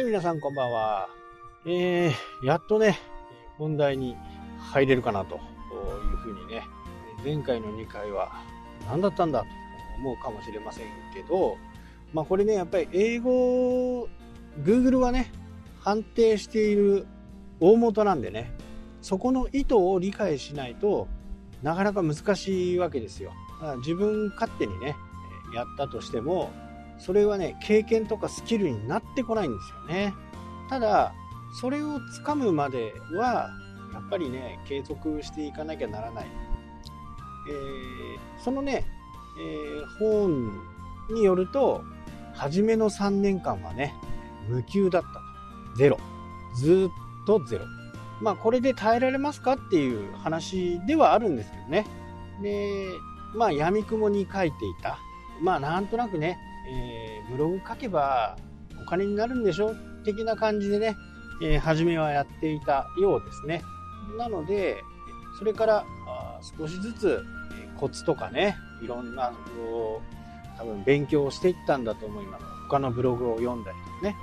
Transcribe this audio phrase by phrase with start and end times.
[0.00, 1.08] い、皆さんこんばんは。
[1.66, 2.98] えー、やっとね、
[3.58, 4.16] 本題に
[4.58, 6.62] 入れるかなというふうにね、
[7.24, 8.32] 前回の2回は
[8.86, 9.46] 何だったんだと
[9.98, 11.56] 思うかもしれませんけど、
[12.12, 14.08] まあこれね、やっぱり英語、
[14.62, 15.30] Google はね、
[15.80, 17.06] 判定している
[17.60, 18.52] 大元なんでね、
[19.02, 21.08] そこの意図を理解しないと
[21.62, 23.32] なかなか難しいわけですよ。
[23.78, 24.96] 自分勝手にね、
[25.54, 26.50] やったとしても、
[27.00, 30.14] それはね、経験とかスキルになってこないんですよね。
[30.68, 31.14] ただ、
[31.60, 33.50] それをつかむまでは、
[33.92, 36.26] やっぱりね、継続していかなきゃならない。
[37.48, 38.84] えー、そのね、
[39.38, 40.52] えー、本
[41.10, 41.82] によると、
[42.34, 43.94] 初めの3年間はね、
[44.48, 45.20] 無給だったと。
[45.76, 45.98] ゼロ。
[46.54, 47.64] ずっとゼロ。
[48.20, 51.86] まあ、これで耐えられますかっていう話ではあるんですけどね。
[52.42, 52.84] で、
[53.34, 54.98] まあ、闇雲に書いていた。
[55.40, 58.36] まあ、なんとなくね、えー、ブログ書けば
[58.80, 60.96] お金になるんでしょ的な感じでね、
[61.42, 63.62] えー、初めはやっていたようですね。
[64.18, 64.82] なので、
[65.38, 65.84] それから
[66.58, 67.24] 少しずつ
[67.78, 70.02] コツとかね、いろんなこ
[70.54, 72.44] う多分勉強をしていったんだと思います。
[72.68, 74.16] 他のブログを読んだりとかね。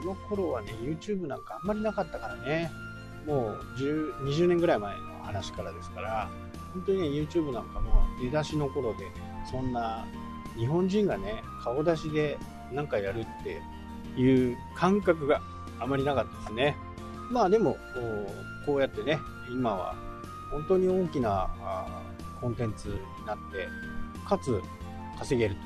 [0.00, 2.70] その頃はね、YouTube なんかあんまりなかったからね、
[3.26, 6.28] もう10 20年ぐらい前の話からですから、
[6.72, 9.06] 本当にね、YouTube なんかも出だしの頃で、
[9.50, 10.04] そんな
[10.56, 12.38] 日本人がね顔出しで
[12.72, 15.40] 何かやるっていう感覚が
[15.80, 16.76] あまりなかったですね。
[17.30, 17.76] まあでも
[18.66, 19.18] こうやってね
[19.50, 19.94] 今は
[20.50, 21.48] 本当に大きな
[22.40, 22.94] コンテンツに
[23.26, 23.68] なって
[24.28, 24.60] かつ
[25.18, 25.56] 稼げる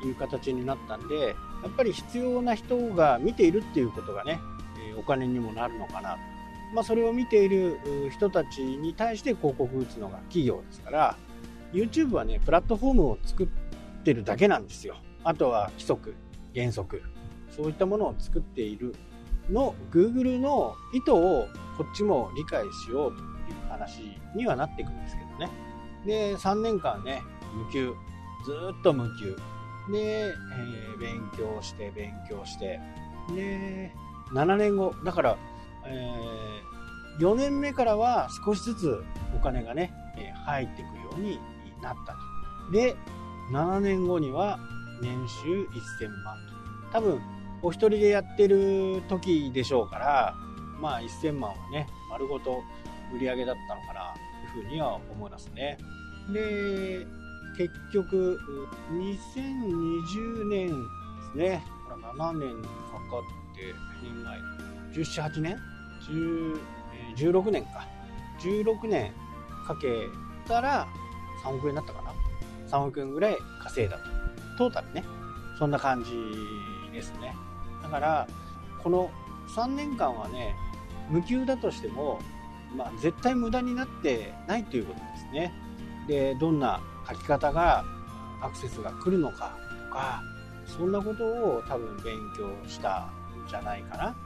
[0.00, 1.32] という形になったんでや
[1.68, 4.38] っぱり必要な人が見ているっていうことがね
[4.98, 6.18] お金にもなるのかなと。
[6.74, 7.78] まあ、それを見ている
[8.12, 11.16] 人たちに対して広告打つのが企業ですから
[11.72, 13.65] YouTube はねプラットフォームを作って
[14.06, 14.94] ってるだけなんですよ。
[15.24, 16.14] あとは規則、
[16.54, 17.02] 原則、
[17.50, 18.94] そういったものを作っている
[19.50, 25.50] の Google の意図をこっちも理解しようという話にはなっていくんですけどね。
[26.06, 27.20] で、3年間ね、
[27.52, 27.94] 無給、
[28.44, 29.36] ずっと無給。
[29.92, 32.78] で、えー、勉強して、勉強して、
[33.34, 33.92] で、
[34.32, 35.36] 7年後、だから、
[35.84, 41.40] えー、4年目からは少しずつお金がね、え入っていくように
[41.82, 42.18] なったと。
[42.72, 42.96] で、
[43.50, 44.58] 7年後には
[45.00, 45.62] 年収
[46.02, 46.54] 1000万と。
[46.92, 47.20] 多分、
[47.62, 50.34] お一人でやってる時でしょうから、
[50.80, 52.62] まあ1000万はね、丸ごと
[53.14, 54.14] 売り上げだったのかな、
[54.52, 55.78] というふうには思いますね。
[56.32, 57.06] で、
[57.56, 58.38] 結局、
[58.92, 60.74] 2020年で
[61.32, 61.64] すね、
[62.18, 64.38] 7年かかって、年前、
[64.92, 65.58] 17、8年
[66.08, 66.58] ?10、
[67.16, 67.86] 16年か。
[68.40, 69.12] 16年
[69.66, 70.08] かけ
[70.46, 70.86] たら
[71.42, 72.05] 3億円だったかな。
[72.68, 74.04] 3億円ぐらい稼いだと。
[74.58, 75.04] トータルね。
[75.58, 76.12] そんな感じ
[76.92, 77.34] ですね。
[77.82, 78.26] だから、
[78.82, 79.10] この
[79.54, 80.54] 3年間はね、
[81.08, 82.20] 無給だとしても、
[82.76, 85.52] まあ、絶対無駄になってないということですね。
[86.08, 87.84] で、どんな書き方が
[88.42, 89.56] アクセスが来るのか
[89.88, 90.22] とか、
[90.66, 93.08] そんなことを多分勉強した
[93.44, 94.16] んじゃないかな。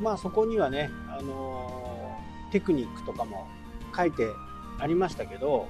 [0.00, 3.48] まあそこにはね、あのー、テクニックとかも
[3.96, 4.28] 書いて
[4.78, 5.68] ありましたけど、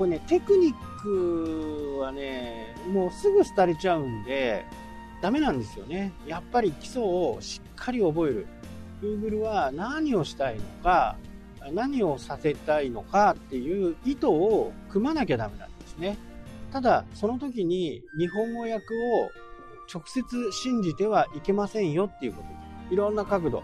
[0.00, 4.64] これね、テクニックはね、もうすぐ廃れちゃうんで、
[5.20, 6.12] ダメなんですよね。
[6.26, 8.46] やっぱり基礎をしっかり覚える。
[9.02, 11.16] Google は何をしたいのか、
[11.72, 16.16] 何をさせたいのかっていう意図を組まなきゃダメなんですね。
[16.72, 18.80] ただ、その時に日本語訳を
[19.92, 22.42] 直接信じてはいけませんよっていうこ
[22.88, 22.94] と。
[22.94, 23.62] いろんな角度。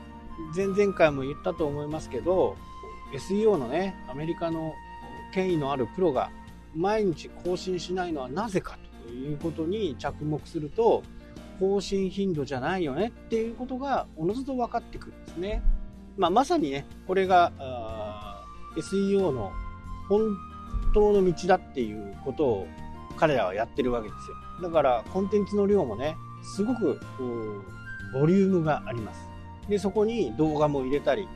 [0.55, 2.59] 前々回も言ったと思いますけど、
[3.15, 4.75] SEO のね、アメリカの
[5.37, 6.31] 権威のあるプロが
[6.75, 11.03] 毎日更新しないのはなぜかということに着目すると
[11.61, 15.63] 更新頻度じゃないよねっていうことがおのずと分かってくるんですね。
[16.17, 17.53] まあ、まさにね、これが
[18.77, 19.53] SEO の
[20.09, 20.21] 本
[20.95, 22.67] 当の道だっていうことを
[23.19, 24.31] 彼らはやってるわけです
[24.63, 24.69] よ。
[24.69, 26.99] だからコンテンツの量もね、すごく
[28.15, 29.21] ボリュームがあります。
[29.69, 31.29] で、そこに動画も入れたり、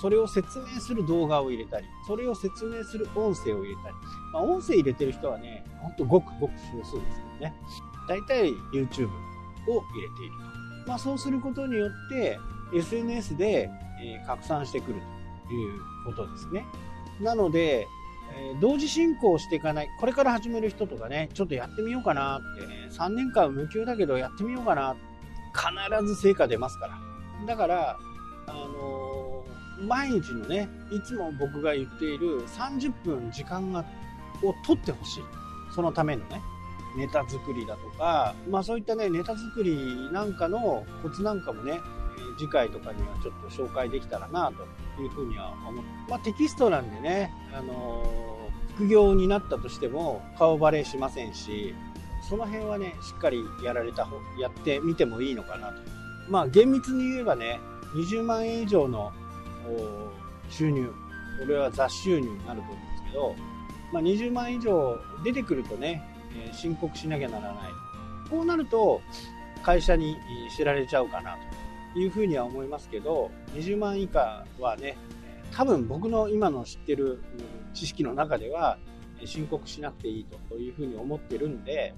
[0.00, 3.94] それを説明する動画を入れたり、それを説明する音声を入れたり、
[4.32, 7.54] まあ、音声入れてる人はね、ほんとごくごく少数ですけどね、
[8.08, 10.32] 大体 YouTube を入れている
[10.84, 10.88] と。
[10.88, 12.38] まあ、そうすることによって、
[12.74, 13.70] SNS で、
[14.02, 15.00] え拡散してくる
[15.48, 16.64] ということですね。
[17.20, 17.86] なので、
[18.34, 24.96] え同時進行していかない、これから始める人とかね、ちょっとやってみようかなって、ね、3年間無給だけどやってみようかな、
[25.54, 26.98] 必ず成果出ますから。
[27.46, 27.98] だから、
[28.48, 28.95] あの
[29.78, 33.84] 毎日のね、いつも僕が言っている30分時間が
[34.42, 35.22] を取ってほしい。
[35.74, 36.40] そのためのね、
[36.96, 41.80] ネタ作りだとか、まあそういったね、ネタ作りなんかのコツなんかもね、
[42.38, 44.52] 次回とかにはちょっと紹介できたらな
[44.96, 51.74] というふうには思って、まあ、テキストなんでね、あのー、副業になったとしても顔バレしませんし、
[52.28, 55.82] その辺はね、しっかりやられた方、やってみてもいいのかなと。
[56.28, 57.60] まあ、厳密に言えばね、
[57.94, 59.12] 20万円以上の
[60.50, 60.92] 収入、
[61.40, 63.34] これは雑収入になると思うんですけど、
[63.92, 66.02] まあ、20万以上出てくるとね、
[66.34, 67.62] え申告しなきゃならない。
[68.30, 69.00] こうなると、
[69.62, 70.16] 会社に
[70.56, 71.36] 知られちゃうかな
[71.94, 74.96] というふうには思いますけど、20万以下はね、
[75.52, 77.22] 多分僕の今の知ってる
[77.74, 78.78] 知識の中では、
[79.24, 81.94] 申告しなくていいというふうに思ってるんで、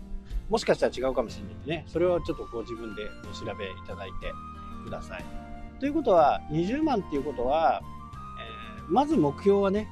[0.49, 4.33] もしかしたら違うかもしれないんでね、それをちょっとご自分でお調べいただいて
[4.85, 5.48] ください。
[5.81, 7.81] ということは、20万っていうことは、
[8.79, 9.89] えー、まず目標はね、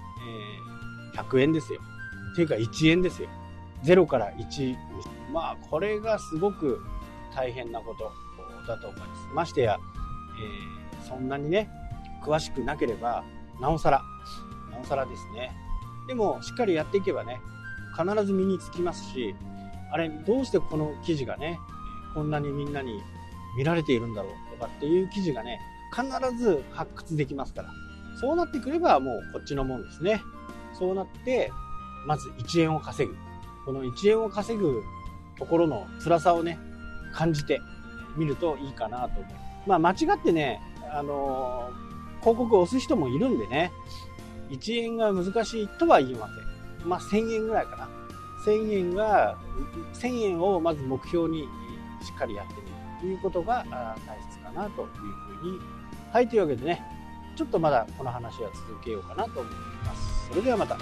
[1.15, 1.81] えー、100円ですよ。
[2.33, 3.29] っていうか1円ですよ。
[3.85, 4.77] 0から1。
[5.33, 6.83] まあ、これがすごく
[7.35, 8.11] 大変なこと
[8.67, 9.29] だと思います。
[9.35, 9.79] ましてや、
[11.01, 11.71] えー、そんなにね、
[12.25, 13.25] 詳しくなければ、
[13.61, 14.03] なおさら、
[14.73, 15.53] なおさらですね。
[16.09, 17.41] でも、しっかりやっていけばね、
[17.97, 19.35] 必ず身につきますし、
[19.93, 21.59] あれ、どうしてこの記事がね、
[22.15, 23.01] こんなにみんなに
[23.57, 25.61] 見られているんだろうとかっていう記事がね、
[25.95, 26.07] 必
[26.39, 27.71] ず発掘できますから。
[28.19, 30.23] そうなってくればもうこっちのもんですね。
[30.79, 31.53] そうなって、
[32.07, 33.17] まず1円を稼ぐ。
[33.65, 34.83] この1円を稼ぐ
[35.39, 36.59] ところの辛さをね、
[37.13, 37.61] 感じて
[38.17, 39.69] みるといいかなと思う。
[39.69, 40.61] まあ間違ってね、
[40.93, 43.73] あのー、広告を押す人もいるんでね、
[44.51, 46.89] 1円が難しいとは言いません。
[46.89, 47.89] まあ1000円ぐらいかな。
[48.47, 49.37] 1000円が、
[49.95, 51.43] 1000円をまず目標に
[52.01, 53.65] しっかりやってみるいうことが
[54.07, 55.61] 大切かなというふうに。
[56.13, 56.83] はい、というわけでね、
[57.37, 59.53] ちょっとまだこの話は続けようかなと思い
[59.85, 60.29] ます。
[60.29, 60.79] それではまた。